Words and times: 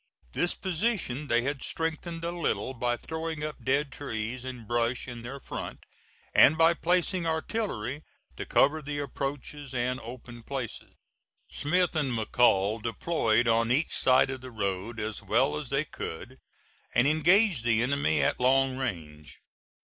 This 0.31 0.55
position 0.55 1.27
they 1.27 1.43
had 1.43 1.61
strengthened 1.61 2.23
a 2.23 2.31
little 2.31 2.73
by 2.73 2.97
throwing 2.97 3.43
up 3.43 3.63
dead 3.63 3.91
trees 3.91 4.43
and 4.43 4.67
brush 4.67 5.07
in 5.07 5.21
their 5.21 5.39
front, 5.39 5.83
and 6.33 6.57
by 6.57 6.73
placing 6.73 7.27
artillery 7.27 8.01
to 8.35 8.47
cover 8.47 8.81
the 8.81 8.97
approaches 8.97 9.75
and 9.75 9.99
open 9.99 10.41
places. 10.41 10.95
Smith 11.51 11.95
and 11.95 12.13
McCall 12.17 12.81
deployed 12.81 13.47
on 13.47 13.71
each 13.71 13.95
side 13.95 14.31
of 14.31 14.41
the 14.41 14.49
road 14.49 14.99
as 14.99 15.21
well 15.21 15.55
as 15.55 15.69
they 15.69 15.85
could, 15.85 16.39
and 16.95 17.07
engaged 17.07 17.63
the 17.63 17.83
enemy 17.83 18.23
at 18.23 18.39
long 18.39 18.77
range. 18.77 19.37